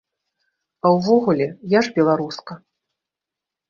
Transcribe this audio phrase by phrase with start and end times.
[0.85, 1.47] А ўвогуле,
[1.77, 2.53] я ж беларуска!